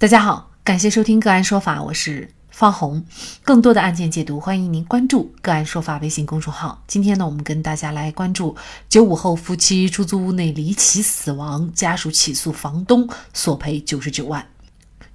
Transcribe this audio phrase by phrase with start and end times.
[0.00, 3.04] 大家好，感谢收听个案说法，我是方红。
[3.42, 6.84] 更多的案件解读，欢迎您关注个案说法微信公众号。
[6.86, 8.54] 今天呢，我们跟大家来关注
[8.88, 14.46] 九五后夫妻出租屋内离奇死亡，家属起诉房东索赔九十九万。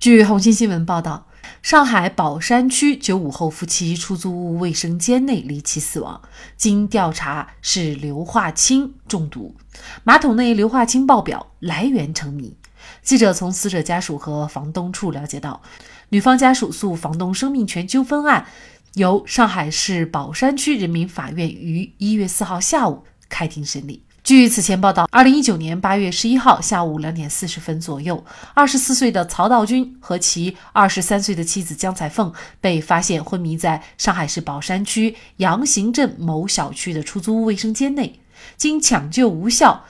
[0.02, 1.28] 据红星新闻报道，
[1.62, 6.22] 上海宝山区九五后夫妻出租屋卫生间内离奇死亡，
[6.58, 9.56] 经调查是硫化氢中毒，
[10.04, 12.58] 马桶内硫化氢爆表，来源成谜。
[13.02, 15.62] 记者从死者家属和房东处了解到，
[16.10, 18.46] 女方家属诉房东生命权纠纷案
[18.94, 24.04] 由上海市宝山区人民法院于一月四号下午开庭审理。
[24.24, 38.22] 据此前报道，二零一九年八月十一号下午两点四十分左右，二十四岁的曹道军和其二十三岁的妻子江彩凤被发现昏迷在上海市宝山区杨行镇某小区的出租屋卫生间内，
[38.56, 39.84] 经抢救无效。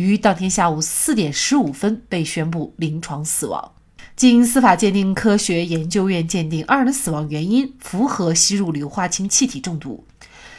[0.00, 3.72] 于当天下午四点十五分被宣布临床死亡。
[4.16, 10.04] 经司法鉴定科学研究院鉴定，二人死亡原因符合吸入硫化氢气体中毒。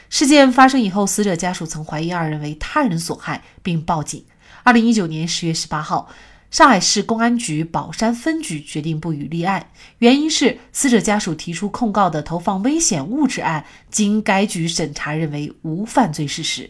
[0.10, 4.24] 事件发生以后，死者家属曾怀疑二人为他人所害，并报警。
[4.64, 6.10] 二零一九年十月十八号，
[6.52, 16.70] 上海市公安局宝山分局决定不予立案，原因是死者家属提出控告的投放危险物质案，经该局审查认为无犯罪事实。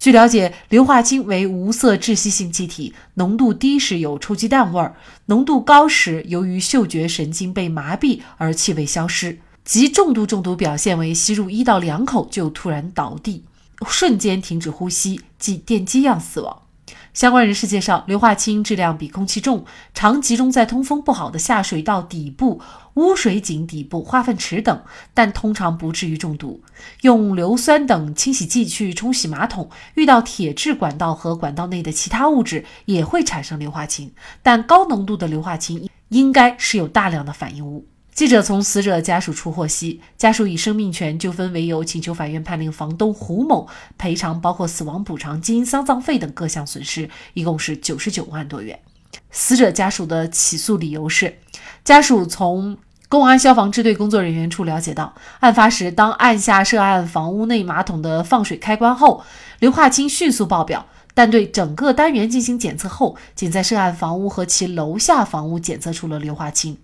[0.00, 9.38] 据了解，硫化氢为无色窒息性气体，浓度低时有臭鸡蛋味儿，浓度高时由于嗅觉神经被麻痹而气味消失。
[9.62, 13.44] 极重度中毒表现为吸入一到两口就突然倒地，
[13.86, 16.59] 瞬间停止呼吸，即电击样死亡。
[17.12, 22.60] 相关人士介绍，硫化氢质量比空气重，常集中在通风不好的下水道底部、
[22.94, 26.62] 污水井底部、化粪池等，但通常不至于中毒。
[27.02, 37.86] 用硫酸等清洗剂去冲洗马桶，遇到铁质管道和管道内的其他物质也会产生硫化氢，但高浓度的硫化氢应该是有大量的反应物。
[38.20, 48.78] 记者从死者家属处获悉，家属以生命权纠纷为由，请求法院判令房东胡某赔偿包括死亡补偿金、丧葬费等各项损失，一共是九十九万多元。
[49.30, 51.38] 死者家属的起诉理由是，
[51.82, 52.76] 家属从
[53.08, 59.24] 公安消防支队工作人员处了解到，案发时当按下涉案房屋内马桶的放水开关后，
[59.60, 66.76] 硫化氢迅速爆表，但对整个单元进行检测后，仅在涉案房屋和其楼下房屋检测出了硫化氢。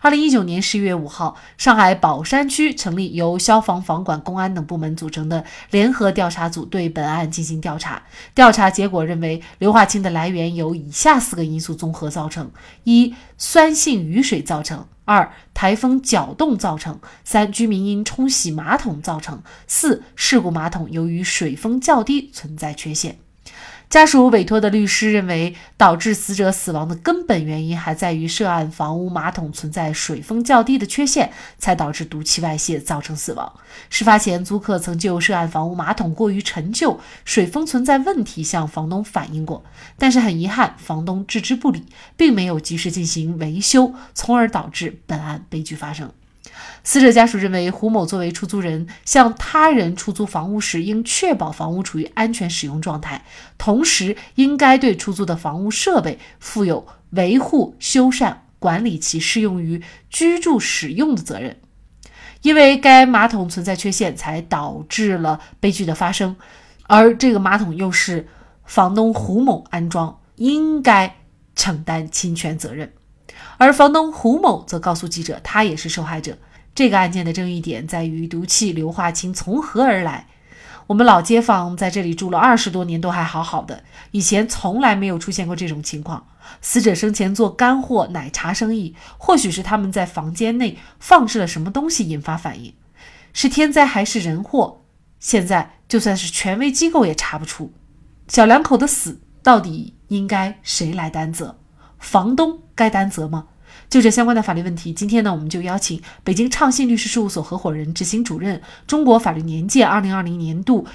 [0.00, 8.02] 二零一九年十一月五号，上海宝山区成立由消防、房管、公安等部门组成的联合调查组，对本案进行调查。
[8.34, 12.50] 调查结果认为，硫化氢的来源由以下四个因素综合造成：
[12.84, 23.18] 一、酸性雨水造成；二、台风搅动造成；三、居民因冲洗马桶造成；四、事故马桶由于水封较低存在缺陷。
[23.90, 33.50] 家属委托的律师认为，导致死者死亡的根本原因还在于涉案房屋马桶存在水封较低的缺陷，才导致毒气外泄造成死亡。
[33.88, 39.64] 事发前，租客曾就涉案房屋马桶过于陈旧、水封存在问题向房东反映过，
[39.96, 46.12] 但是很遗憾，房东置之不理，并没有及时进行维修，从而导致本案悲剧发生。
[46.84, 53.24] 死者家属认为，胡某作为出租人，向他人出租房屋时，应确保房屋处于安全使用状态，
[53.58, 61.58] 同时应该对出租的房屋设备负有维护、修缮、管理其适用于居住使用的责任。
[62.42, 66.36] 因为该马桶存在缺陷，才导致了悲剧的发生，
[66.84, 68.28] 而这个马桶又是
[68.64, 71.16] 房东胡某安装，应该
[71.56, 72.92] 承担侵权责任。
[73.56, 76.36] 而房东胡某则告诉记者，他也是受害者。
[76.74, 80.26] 这个案件的争议点在于毒气硫化氢从何而来。
[80.86, 86.26] 我们老街坊在这里住了二十多年，都还好好的，以前从来没有出现过这种情况。
[86.62, 92.72] 死者生前做干货奶茶生意，或许是他们在房间内放置了什么东西引发反应，
[93.34, 94.82] 是天灾还是人祸？
[95.20, 97.72] 现在就算是权威机构也查不出。
[98.28, 101.58] 小两口的死到底应该谁来担责？
[101.98, 103.48] 房东该担责吗？
[103.90, 110.86] 就这相关的法律问题，今天呢，我们就邀请北京畅信律师事务所合伙人、执行主任、中国法律年鉴二零二零年度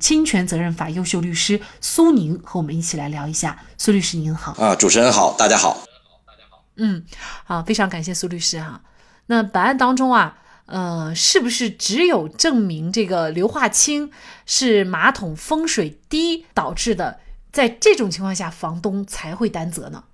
[0.00, 3.56] 侵权责任法优秀律师苏宁和我们一起来聊一下。
[3.76, 5.78] 苏律师您好啊，主持人好，大家好，
[6.26, 7.04] 大家好，嗯，
[7.44, 8.80] 好，非常感谢苏律师哈。
[9.26, 14.10] 那本案当中啊，呃，是不是只有证明这个硫化氢
[14.44, 17.20] 是马桶风水低导致的，
[17.52, 20.04] 在这种情况下，房东才会担责呢？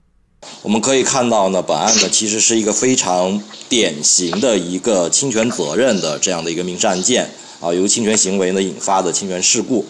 [0.62, 7.30] 我们可以看到呢，本案呢其实是一个非常典型的一个侵权责任的这样的一个民事案件
[7.60, 9.84] 啊，由侵权行为呢引发的侵权事故。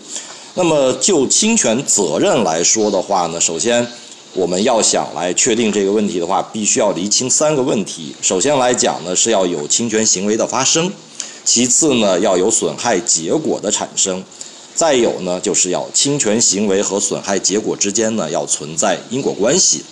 [0.54, 3.86] 那么就侵权责任来说的话呢，首先
[4.34, 8.14] 我们要想来确定这个问题的话，必须要厘清三个问题。
[8.20, 10.88] 首先来讲呢，是要有侵权行为的发生；
[11.44, 14.22] 其次呢，要有损害结果的产生；
[14.74, 19.84] 再有呢，就是要侵权行为和损害结果之间呢要存在因果关系。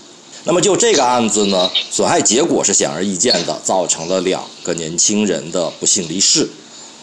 [0.44, 6.48] 那么就这个案子呢，损害结果是显而易见的，造成了两个年轻人的不幸离世。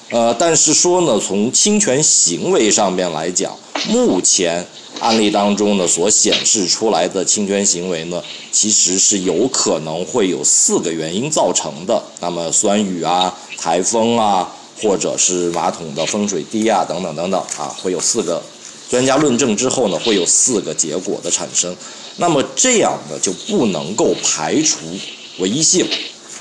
[0.09, 3.55] 呃，但是说呢，从侵权行为上面来讲，
[3.87, 4.67] 目前
[4.99, 8.21] 案例当中呢所显示出来的侵权行为呢，
[8.51, 12.03] 其实是有可能会有四个原因造成的。
[12.19, 14.51] 那么酸雨啊、台风啊，
[14.81, 18.41] 或者是马桶的风水低啊，等等等等啊，会有四个
[18.89, 21.73] 专家论证之后呢，会有四个结果的产生。
[22.19, 24.77] 那么这样呢，就不能够排除
[25.39, 25.85] 唯一性。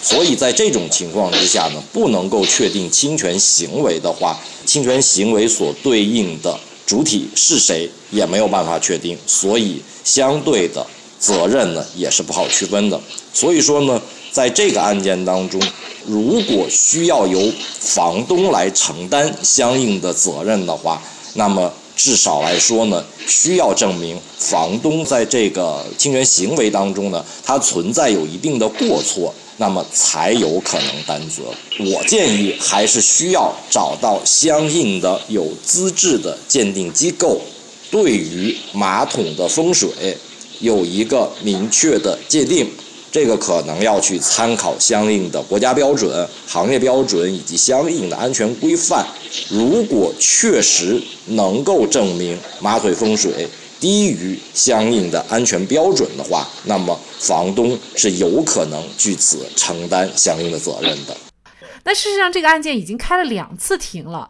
[0.01, 10.87] 所以在这种情况之下呢，不能够确定侵权行为的话，侵权行为所对应的主体是谁也没有办法确定，所以相对的
[11.19, 13.01] 责任呢也是不好区分的。
[13.35, 14.01] 所以说呢，
[14.31, 15.61] 在这个案件当中，
[16.07, 21.03] 如果需要由房东来承担相应的责任的话，
[21.35, 29.35] 那么至少来说呢，需要证明房东在这个侵权行为当中呢，他存在有一定的过错。
[29.61, 31.43] 那么才有可能担责。
[31.81, 37.41] 我建议还是需要找到相应的有资质的鉴定机构，
[37.91, 39.89] 对于马桶的风水
[40.61, 42.71] 有一个明确的界定。
[43.11, 49.07] 这个可能要去参考相应的国家标准、行业标准以及相应的安全规范。
[49.51, 53.49] 如果确实能够证明马腿风水，
[53.81, 61.17] 低于相应的安全标准的话，那么房东是有可能据此承担相应的责任的。
[61.85, 64.29] 那事实上，这个案件已经开了两次庭了，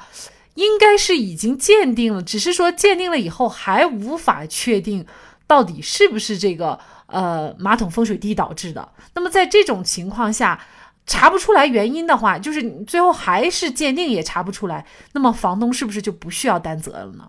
[0.54, 5.04] 应该是已经鉴定了，只是说鉴定了以后还无法确定
[5.46, 6.78] 到底是不是这个
[7.08, 8.88] 呃马桶风水低导致的。
[9.14, 10.58] 那么在这种情况下，
[11.06, 17.28] 查不出来原因的话，就是最后还是鉴定也查不出来，那么房东是不是就不需要担责了呢？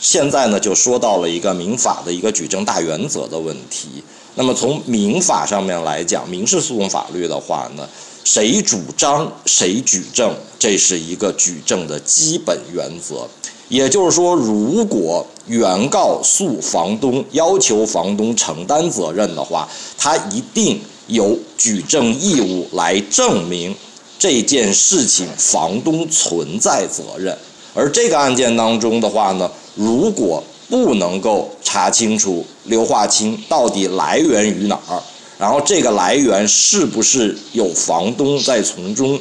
[0.00, 4.02] 现在呢，就说到了一个民法的一个举证大原则的问题。
[4.34, 7.88] 那么从民法上面来讲，民事诉讼法律的话呢，
[8.22, 13.28] 谁主张谁举证，这是一个举证的基本原则。
[13.68, 23.74] 也就是说，如果原告诉房东要求房东承担责任的话，他一定有举证义务来证明
[24.18, 27.36] 这件事情房东存在责任。
[27.74, 35.00] 而这个案件当中的话呢，如果不能够查清楚硫化氢到底来源于哪儿，
[35.38, 39.18] 然后这个来源是不是有房东在从中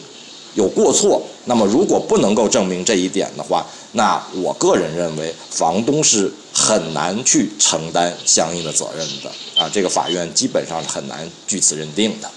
[0.58, 12.28] 有过错，那么如果不能够证明这一点的话，那我个人认为房东是很难去承担相应的责任的啊，这个法院基本上是很难据此认定的。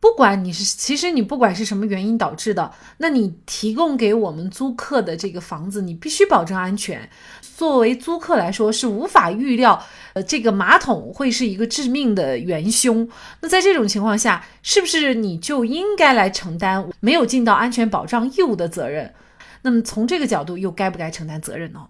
[0.00, 7.08] 不管你是，其实你不管是什么原因导致的，那你提供给我们租客的这个房子，你必须保证安全。
[7.56, 13.08] 作为租客来说，是无法预料，呃，这个马桶会是一个致命的元凶。
[13.40, 19.12] 那在这种情况下，是不是你就应该来承担没有尽到安全保障义务的责任？
[19.62, 21.88] 那么从这个角度，又该不该承担责任呢？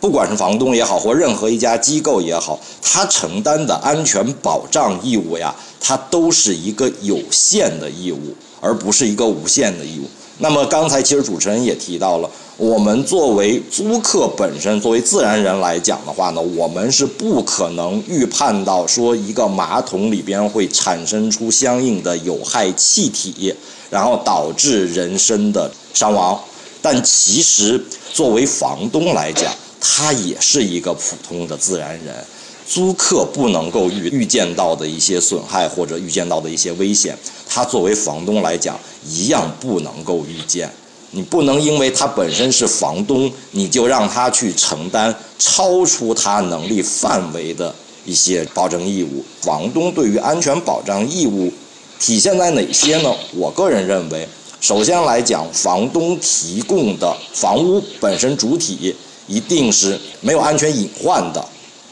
[0.00, 5.54] 不管是房东也好，或任何一家机构也好，他承担的安全保障义务呀。
[5.86, 10.08] 它都是一个有限的义务，而不是一个无限的义务。
[10.38, 23.54] 那么刚才其实主持人也提到了，我们作为租客本身，作为自然人来讲的话呢，我们是不可能预判到说一个马桶里边会产生出相应的有害气体，
[23.90, 26.40] 然后导致人身的伤亡。
[26.80, 27.78] 但其实
[28.14, 29.52] 作为房东来讲，
[29.86, 32.24] 他也是一个普通的自然人。
[32.66, 37.14] 租客不能够预预见到的一些损害或者预见到的一些危险，
[37.46, 40.72] 他作为房东来讲，一样不能够预见。
[41.10, 47.72] 你不能因为他本身是房东，你就让他去承担超出他能力范围的
[48.06, 49.22] 一些保证义务。
[49.42, 51.52] 房东对于安全保障义务
[52.00, 53.14] 体现在哪些呢？
[53.34, 54.26] 我个人认为，
[54.60, 61.44] 首先来讲，房东提供的房屋本身主体一定是没有安全隐患的。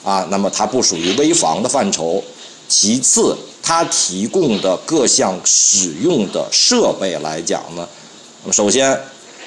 [0.05, 2.23] 啊，那么它不属于危房的范畴。
[2.69, 7.89] 其次，它提供的各项使用的设备来讲呢，
[8.43, 8.99] 那么首先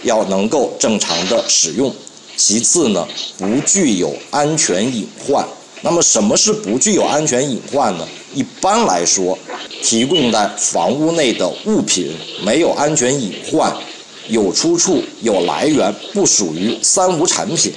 [0.04, 1.94] 要能够正常的使用。
[2.38, 3.06] 其次呢，
[3.38, 5.46] 不具有安全隐患。
[5.82, 8.08] 那么什么是不具有安全隐患呢？
[8.34, 9.38] 一般来说，
[9.84, 13.72] 提供在房屋内的物品没有安全隐患，
[14.28, 17.72] 有出处、有来源，不属于三无产品。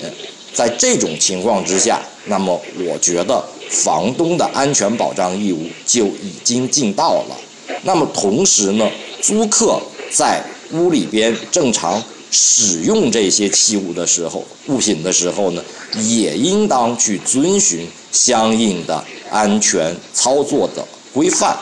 [0.53, 2.01] 在这种情况之下。
[2.31, 7.37] 那么，我觉得房东的安全保障义务就已经尽到了。
[7.85, 8.87] 那么同时呢，
[9.23, 15.65] 租客在屋里边正常使用这些器物的时候、物品的时候呢，
[16.07, 21.57] 也应当去遵循相应的安全操作的规范。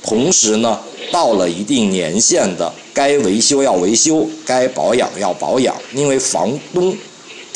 [0.00, 0.78] 同时呢，
[1.10, 6.96] 到了一定年限的，该维修要维修，该保养要保养，因为房东。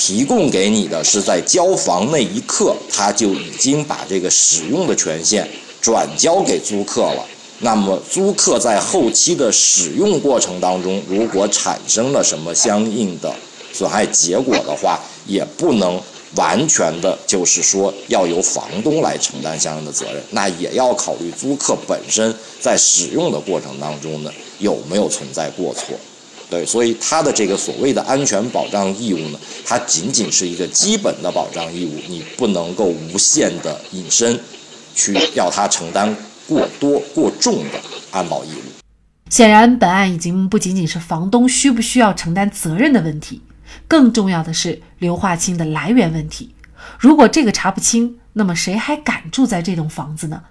[0.01, 5.45] 提供给你的是在交房那一刻，他就已经把这个使用的权限
[5.81, 7.27] 转交给租客了。
[7.59, 13.35] 那么租客在后期的使用过程当中，如果产生了什么相应的
[13.73, 16.01] 损害结果的话，也不能
[16.37, 25.99] 完全的就是说要由房东来承担相应的责任，那也要考虑租客本身在使用的过程当中呢有没有存在过错。
[26.51, 34.41] 对，所以他的这个所谓的安全保障义务呢，它仅仅是一个基本的保障义务，你不能够无限的引申，
[34.95, 36.17] 去要他承担
[36.49, 37.79] 过多过重的
[38.11, 38.63] 安保义务。
[39.29, 43.43] 显然，本案已经不仅仅是房东需不需要承担责任的问题，
[43.87, 46.55] 更重要的是硫化氢的来源问题。
[46.99, 50.45] 如果这个查不清，那么谁还敢住在这栋房子呢？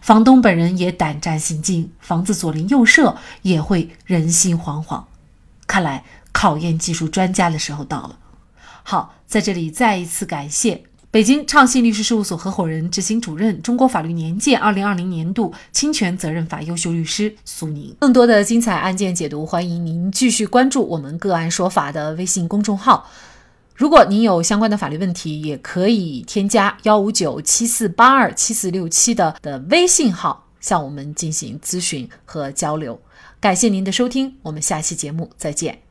[0.00, 5.04] 房东本人也胆战心惊，房子左邻右舍也会人心惶惶。
[5.66, 8.18] 看来考验技术专家的时候到了。
[8.82, 17.94] 好，在这里再一次感谢北京畅信律师事务所合伙人、执行主任、中国法律年鉴二零二零年度侵权责任法优秀律师苏宁。
[18.00, 23.08] 更多的精彩案件解读，欢迎您继续关注我们“个案说法”的微信公众号。
[23.76, 33.00] 如果您有相关的法律问题，也可以添加幺五九七四八二七四六七的的微信号向我们进行咨询和交流。
[33.38, 35.83] 感谢您的收听，我们下期节目再见。